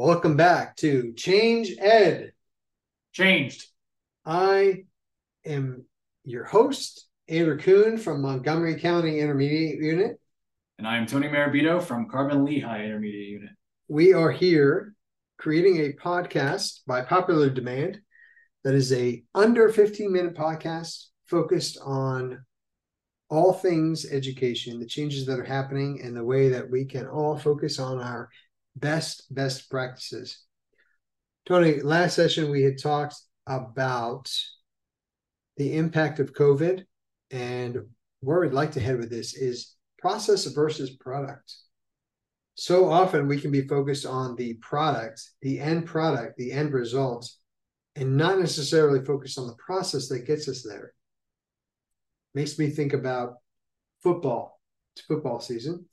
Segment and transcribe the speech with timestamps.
[0.00, 2.30] Welcome back to Change Ed.
[3.12, 3.66] Changed.
[4.24, 4.84] I
[5.44, 5.86] am
[6.24, 10.20] your host, Andrew Kuhn from Montgomery County Intermediate Unit.
[10.78, 13.50] And I am Tony Marabito from Carbon Lehigh Intermediate Unit.
[13.88, 14.94] We are here
[15.36, 18.00] creating a podcast by popular demand
[18.62, 22.44] that is a under 15 minute podcast focused on
[23.30, 27.36] all things education, the changes that are happening, and the way that we can all
[27.36, 28.28] focus on our
[28.80, 30.44] best best practices.
[31.46, 33.14] Tony, last session we had talked
[33.46, 34.30] about
[35.56, 36.84] the impact of COVID,
[37.30, 37.78] and
[38.20, 41.54] where we'd like to head with this is process versus product.
[42.54, 47.30] So often we can be focused on the product, the end product, the end result,
[47.94, 50.92] and not necessarily focused on the process that gets us there.
[52.34, 53.34] Makes me think about
[54.02, 54.60] football.
[54.94, 55.86] It's football season.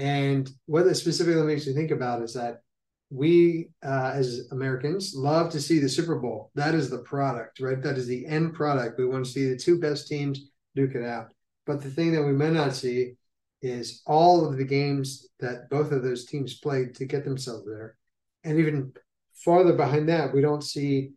[0.00, 2.62] And what it specifically makes me think about is that
[3.10, 6.50] we, uh, as Americans, love to see the Super Bowl.
[6.54, 7.82] That is the product, right?
[7.82, 8.98] That is the end product.
[8.98, 10.40] We want to see the two best teams
[10.74, 11.34] duke it out.
[11.66, 13.16] But the thing that we may not see
[13.60, 17.98] is all of the games that both of those teams played to get themselves there.
[18.42, 18.94] And even
[19.34, 21.10] farther behind that, we don't see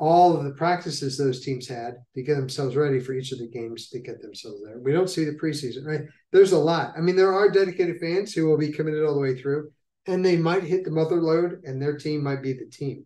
[0.00, 3.46] all of the practices those teams had to get themselves ready for each of the
[3.46, 4.78] games to get themselves there.
[4.78, 6.00] We don't see the preseason, right?
[6.32, 6.94] There's a lot.
[6.96, 9.70] I mean, there are dedicated fans who will be committed all the way through,
[10.06, 13.04] and they might hit the mother lode, and their team might be the team.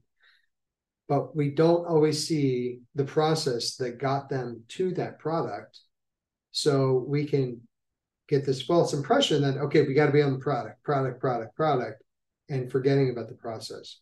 [1.09, 5.81] But we don't always see the process that got them to that product.
[6.53, 7.61] So we can
[8.29, 11.56] get this false impression that, okay, we got to be on the product, product, product,
[11.56, 12.05] product,
[12.48, 13.98] and forgetting about the process.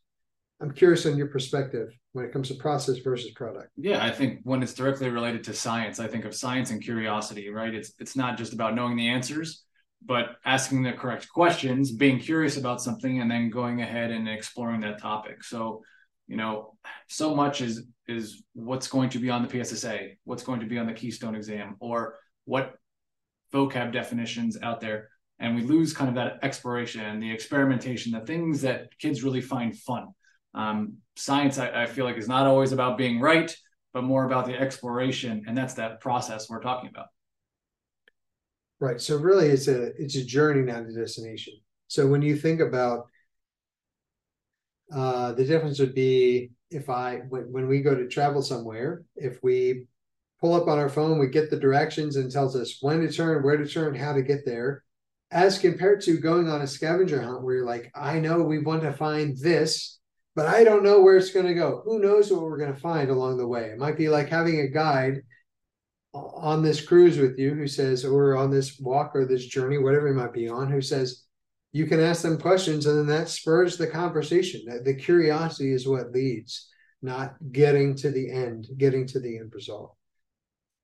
[0.62, 3.70] I'm curious on your perspective when it comes to process versus product.
[3.76, 7.50] Yeah, I think when it's directly related to science, I think of science and curiosity,
[7.50, 7.74] right?
[7.74, 9.64] It's it's not just about knowing the answers,
[10.06, 14.82] but asking the correct questions, being curious about something, and then going ahead and exploring
[14.82, 15.42] that topic.
[15.42, 15.82] So,
[16.28, 16.76] you know,
[17.08, 20.78] so much is is what's going to be on the PSSA, what's going to be
[20.78, 22.74] on the Keystone exam, or what
[23.52, 25.08] vocab definitions out there.
[25.40, 29.76] And we lose kind of that exploration, the experimentation, the things that kids really find
[29.76, 30.06] fun
[30.54, 33.54] um, science, I, I feel like, is not always about being right,
[33.92, 37.06] but more about the exploration, and that's that process we're talking about.
[38.80, 39.00] Right.
[39.00, 41.54] So really, it's a it's a journey, not a destination.
[41.86, 43.06] So when you think about
[44.92, 49.38] uh, the difference would be if I when, when we go to travel somewhere, if
[49.42, 49.86] we
[50.40, 53.44] pull up on our phone, we get the directions and tells us when to turn,
[53.44, 54.82] where to turn, how to get there,
[55.30, 58.82] as compared to going on a scavenger hunt where you're like, I know we want
[58.82, 60.00] to find this,
[60.34, 61.82] but I don't know where it's going to go.
[61.84, 63.66] Who knows what we're going to find along the way?
[63.66, 65.22] It might be like having a guide
[66.14, 70.08] on this cruise with you who says, or on this walk or this journey, whatever
[70.08, 71.24] it might be on, who says,
[71.72, 74.82] you can ask them questions and then that spurs the conversation.
[74.84, 76.68] The curiosity is what leads,
[77.00, 79.96] not getting to the end, getting to the end result.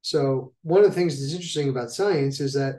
[0.01, 2.77] So, one of the things that's interesting about science is that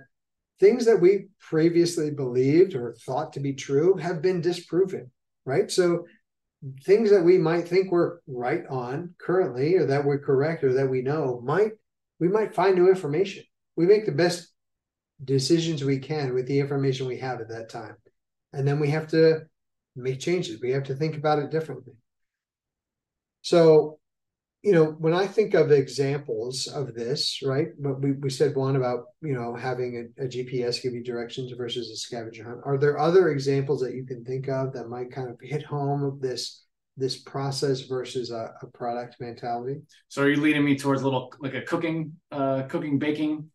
[0.59, 5.11] things that we previously believed or thought to be true have been disproven,
[5.45, 5.69] right?
[5.69, 6.05] So,
[6.83, 10.89] things that we might think we're right on currently or that we're correct or that
[10.89, 11.71] we know might
[12.19, 13.43] we might find new information.
[13.77, 14.51] We make the best
[15.23, 17.95] decisions we can with the information we have at that time.
[18.51, 19.41] And then we have to
[19.95, 20.59] make changes.
[20.61, 21.93] We have to think about it differently.
[23.41, 23.98] So
[24.61, 28.75] you know when i think of examples of this right but we, we said one
[28.75, 32.77] about you know having a, a gps give you directions versus a scavenger hunt are
[32.77, 36.19] there other examples that you can think of that might kind of hit home of
[36.19, 36.65] this
[36.99, 39.81] this process versus a, a product mentality?
[40.09, 43.49] So are you leading me towards a little like a cooking uh cooking baking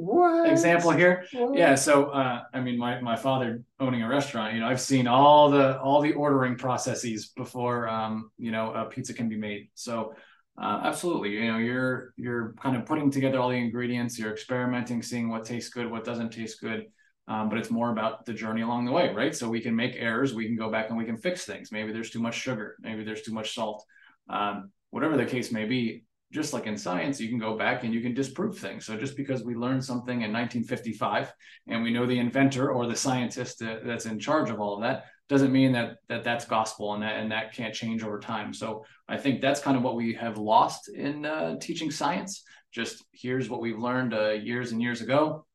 [0.00, 0.48] what?
[0.48, 1.56] example here what?
[1.56, 5.06] yeah so uh i mean my my father owning a restaurant you know i've seen
[5.06, 9.68] all the all the ordering processes before um you know a pizza can be made
[9.74, 10.14] so
[10.60, 15.02] uh, absolutely you know you're you're kind of putting together all the ingredients you're experimenting
[15.02, 16.86] seeing what tastes good what doesn't taste good
[17.28, 19.94] um, but it's more about the journey along the way right so we can make
[19.96, 22.76] errors we can go back and we can fix things maybe there's too much sugar
[22.80, 23.84] maybe there's too much salt
[24.30, 27.92] um, whatever the case may be just like in science, you can go back and
[27.92, 28.86] you can disprove things.
[28.86, 31.32] So just because we learned something in 1955
[31.66, 35.06] and we know the inventor or the scientist that's in charge of all of that,
[35.28, 38.52] doesn't mean that that that's gospel and that and that can't change over time.
[38.52, 42.42] So I think that's kind of what we have lost in uh, teaching science.
[42.72, 45.46] Just here's what we've learned uh, years and years ago,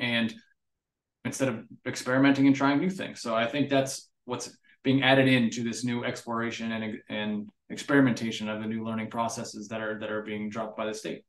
[0.00, 0.34] and
[1.24, 3.20] instead of experimenting and trying new things.
[3.20, 8.60] So I think that's what's being added into this new exploration and and experimentation of
[8.60, 11.24] the new learning processes that are that are being dropped by the state.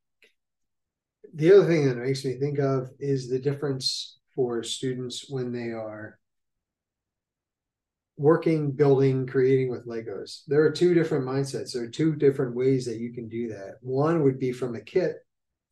[1.34, 5.72] The other thing that makes me think of is the difference for students when they
[5.72, 6.20] are
[8.18, 10.42] working, building, creating with Legos.
[10.48, 11.74] There are two different mindsets.
[11.74, 13.78] There are two different ways that you can do that.
[13.82, 15.18] One would be from a kit,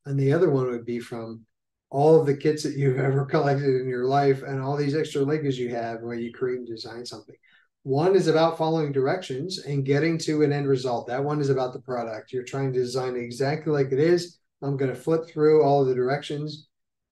[0.06, 1.45] and the other one would be from
[1.89, 5.21] all of the kits that you've ever collected in your life and all these extra
[5.21, 7.36] Legos you have where you create and design something.
[7.83, 11.07] One is about following directions and getting to an end result.
[11.07, 12.31] That one is about the product.
[12.31, 14.39] You're trying to design exactly like it is.
[14.62, 16.69] I'm going to flip through all of the directions,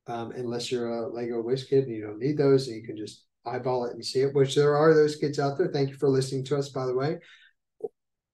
[0.08, 2.96] um, unless you're a Lego wish kid and you don't need those, and you can
[2.96, 4.34] just eyeball it and see it.
[4.34, 5.68] Which there are those kids out there.
[5.68, 7.18] Thank you for listening to us, by the way.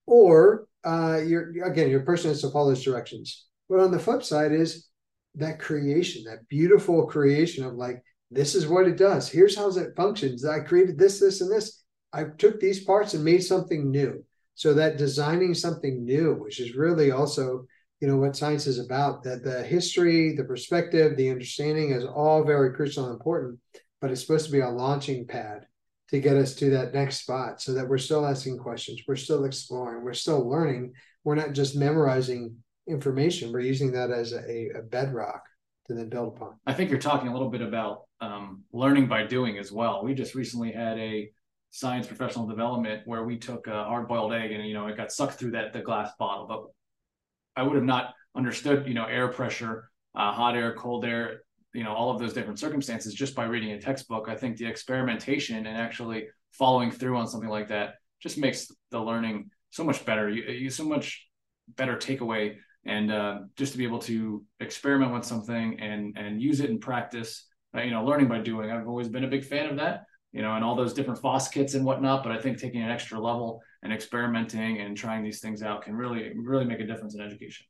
[0.06, 3.48] Or uh, you're again, your person has to follow those directions.
[3.68, 4.88] But on the flip side is
[5.36, 9.28] that creation, that beautiful creation of like, this is what it does.
[9.28, 10.46] Here's how it functions.
[10.46, 11.84] I created this, this, and this
[12.14, 14.24] I took these parts and made something new.
[14.56, 17.66] So that designing something new, which is really also,
[18.00, 22.44] you know, what science is about, that the history, the perspective, the understanding is all
[22.44, 23.60] very crucial and important,
[24.02, 25.68] but it's supposed to be a launching pad
[26.10, 29.46] to get us to that next spot so that we're still asking questions, we're still
[29.46, 30.94] exploring, we're still learning.
[31.24, 32.56] We're not just memorizing
[32.88, 35.44] information, we're using that as a, a bedrock
[35.88, 36.56] to then build upon.
[36.66, 40.04] I think you're talking a little bit about um, learning by doing as well.
[40.04, 41.30] We just recently had a
[41.70, 45.12] science professional development where we took a hard boiled egg and you know it got
[45.12, 46.48] sucked through that the glass bottle.
[46.48, 51.42] But i would have not understood you know air pressure uh, hot air cold air
[51.74, 54.28] you know all of those different circumstances just by reading a textbook.
[54.28, 59.00] I think the experimentation and actually following through on something like that just makes the
[59.00, 60.28] learning so much better.
[60.28, 61.28] You, you so much
[61.76, 62.56] better takeaway.
[62.86, 66.80] And uh, just to be able to experiment with something and and use it in
[66.80, 68.72] practice uh, you know learning by doing.
[68.72, 71.48] I've always been a big fan of that you know, and all those different FOSS
[71.50, 72.24] kits and whatnot.
[72.24, 75.96] But I think taking an extra level and experimenting and trying these things out can
[75.96, 77.66] really, really make a difference in education.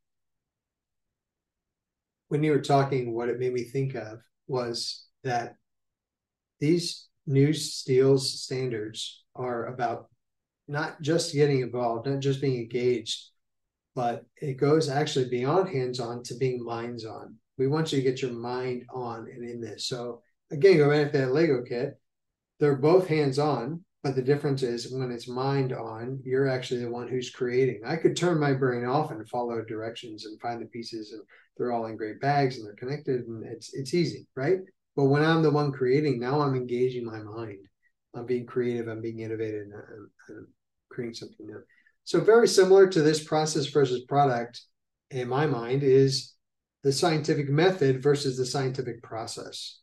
[2.30, 5.56] When you were talking, what it made me think of was that
[6.60, 10.10] these new STEELS standards are about
[10.68, 13.30] not just getting involved, not just being engaged,
[13.96, 17.36] but it goes actually beyond hands on to being minds on.
[17.58, 19.88] We want you to get your mind on and in this.
[19.88, 20.22] So
[20.52, 21.98] again, go back to that Lego kit
[22.60, 26.90] they're both hands on, but the difference is when it's mind on, you're actually the
[26.90, 27.82] one who's creating.
[27.86, 31.22] I could turn my brain off and follow directions and find the pieces, and
[31.58, 34.60] they're all in great bags and they're connected, and it's it's easy, right?
[34.96, 37.60] But when I'm the one creating, now I'm engaging my mind.
[38.16, 38.88] I'm being creative.
[38.88, 40.48] I'm being innovative, and I'm, I'm
[40.90, 41.62] creating something new.
[42.04, 44.62] So very similar to this process versus product,
[45.12, 46.34] in my mind, is
[46.84, 49.80] the scientific method versus the scientific process.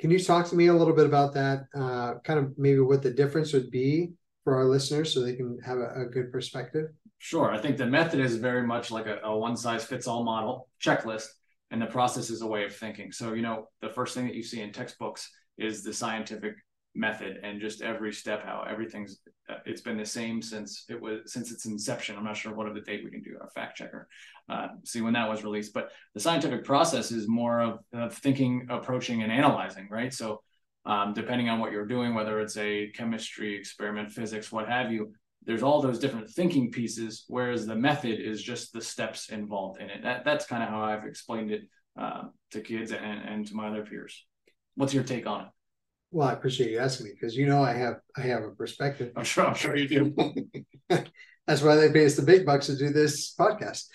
[0.00, 1.66] Can you talk to me a little bit about that?
[1.74, 4.12] Uh, kind of maybe what the difference would be
[4.44, 6.86] for our listeners so they can have a, a good perspective?
[7.18, 7.52] Sure.
[7.52, 10.70] I think the method is very much like a, a one size fits all model
[10.82, 11.26] checklist,
[11.70, 13.12] and the process is a way of thinking.
[13.12, 16.54] So, you know, the first thing that you see in textbooks is the scientific
[16.94, 21.32] method and just every step how everything's uh, it's been the same since it was
[21.32, 22.16] since its inception.
[22.16, 24.08] I'm not sure what of the date we can do a fact checker
[24.48, 28.66] uh, see when that was released but the scientific process is more of, of thinking
[28.70, 30.12] approaching and analyzing right?
[30.12, 30.42] So
[30.84, 35.12] um, depending on what you're doing whether it's a chemistry experiment physics what have you
[35.46, 39.90] there's all those different thinking pieces whereas the method is just the steps involved in
[39.90, 40.02] it.
[40.02, 41.62] That, that's kind of how i've explained it
[41.98, 44.26] uh, to kids and, and to my other peers.
[44.74, 45.48] What's your take on it
[46.10, 49.12] well, I appreciate you asking me because you know I have I have a perspective.
[49.16, 50.14] I'm sure I'm sure you do.
[51.46, 53.86] That's why they pay us the big bucks to do this podcast.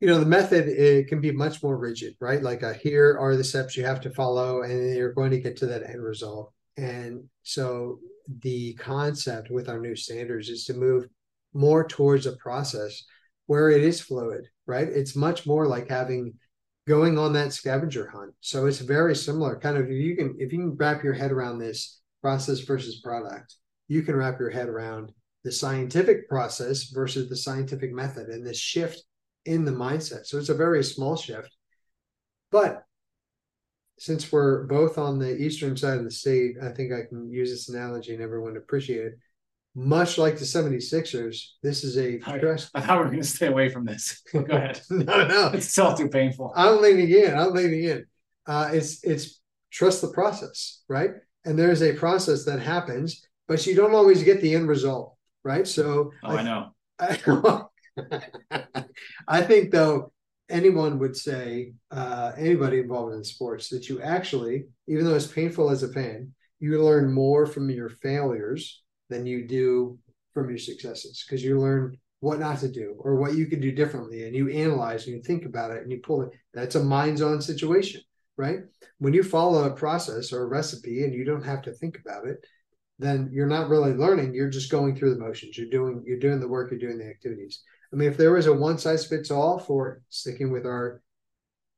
[0.00, 2.42] You know, the method it can be much more rigid, right?
[2.42, 5.56] Like a, here are the steps you have to follow, and you're going to get
[5.58, 6.52] to that end result.
[6.76, 7.98] And so
[8.42, 11.06] the concept with our new standards is to move
[11.54, 13.04] more towards a process
[13.46, 14.88] where it is fluid, right?
[14.88, 16.34] It's much more like having
[16.86, 18.32] going on that scavenger hunt.
[18.40, 19.58] So it's very similar.
[19.58, 23.56] Kind of you can if you can wrap your head around this process versus product,
[23.88, 25.12] you can wrap your head around
[25.44, 29.02] the scientific process versus the scientific method and this shift
[29.44, 30.26] in the mindset.
[30.26, 31.50] So it's a very small shift.
[32.50, 32.82] But
[33.98, 37.50] since we're both on the eastern side of the state, I think I can use
[37.50, 39.18] this analogy and everyone appreciate it
[39.76, 42.70] much like the 76ers, this is a stress.
[42.74, 44.22] I thought we were going to stay away from this.
[44.32, 44.80] Go ahead.
[44.88, 45.50] no, no.
[45.52, 46.50] It's still too painful.
[46.56, 47.36] I'm leaning in.
[47.36, 48.06] I'm leaning in.
[48.46, 49.40] Uh, it's it's
[49.70, 51.10] trust the process, right?
[51.44, 55.14] And there's a process that happens, but you don't always get the end result,
[55.44, 55.66] right?
[55.66, 56.70] So oh, I, I know.
[56.98, 58.64] I,
[59.28, 60.10] I think though
[60.48, 65.68] anyone would say, uh, anybody involved in sports, that you actually, even though it's painful
[65.68, 69.98] as a fan, you learn more from your failures than you do
[70.34, 73.72] from your successes because you learn what not to do or what you can do
[73.72, 76.82] differently and you analyze and you think about it and you pull it that's a
[76.82, 78.00] minds on situation
[78.36, 78.60] right
[78.98, 82.26] when you follow a process or a recipe and you don't have to think about
[82.26, 82.44] it
[82.98, 84.34] then you're not really learning.
[84.34, 85.56] You're just going through the motions.
[85.56, 86.70] You're doing you're doing the work.
[86.70, 87.62] You're doing the activities.
[87.92, 91.02] I mean, if there was a one size fits all for sticking with our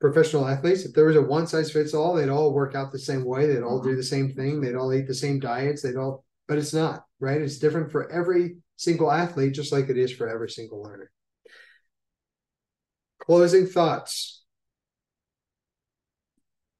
[0.00, 2.98] professional athletes, if there was a one size fits all, they'd all work out the
[2.98, 3.46] same way.
[3.46, 3.96] They'd all do mm-hmm.
[3.96, 4.60] the same thing.
[4.60, 5.82] They'd all eat the same diets.
[5.82, 7.40] They'd all, but it's not right.
[7.40, 11.10] It's different for every single athlete, just like it is for every single learner.
[13.20, 14.42] Closing thoughts.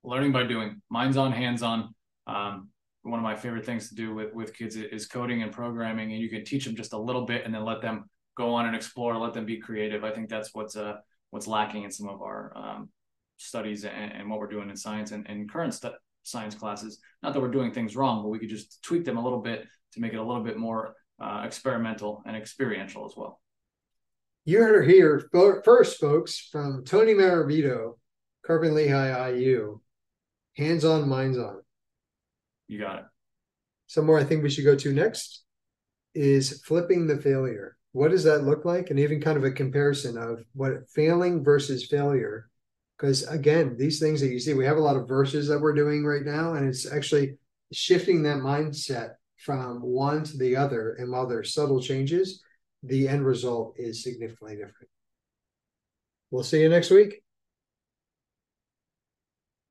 [0.03, 0.81] Learning by doing.
[0.91, 1.95] Minds on, hands on.
[2.27, 2.71] Um,
[3.03, 6.21] one of my favorite things to do with with kids is coding and programming, and
[6.21, 8.75] you can teach them just a little bit and then let them go on and
[8.75, 10.05] explore, let them be creative.
[10.05, 10.97] I think that's what's uh
[11.31, 12.89] what's lacking in some of our um,
[13.37, 15.91] studies and, and, what we're doing in science and, and current stu-
[16.31, 16.99] science classes.
[17.23, 19.67] Not that we're doing things wrong, but we could just tweak them a little bit
[19.93, 23.41] to make it a little bit more uh, experimental and experiential as well.
[24.45, 25.29] You heard it here
[25.65, 27.99] first, folks, from Tony Maravito,
[28.47, 29.81] Carbon Lehigh IU.
[30.57, 31.61] Hands on, minds on.
[32.67, 33.05] You got it.
[33.87, 35.45] Somewhere I think we should go to next
[36.15, 37.77] is flipping the failure.
[37.93, 38.91] What does that look like?
[38.91, 42.49] And even kind of a comparison of what failing versus failure.
[42.99, 45.75] Because again, these things that you see, we have a lot of verses that we're
[45.75, 47.37] doing right now, and it's actually
[47.73, 50.95] shifting that mindset from one to the other.
[50.95, 52.43] And while there's subtle changes,
[52.83, 54.89] the end result is significantly different.
[56.31, 57.23] We'll see you next week.